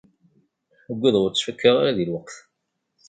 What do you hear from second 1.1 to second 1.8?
ur ttfakkaɣ